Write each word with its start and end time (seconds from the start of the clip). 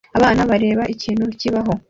Abana 0.17 0.41
bareba 0.49 0.83
ikintu 0.93 1.23
kibaho 1.39 1.71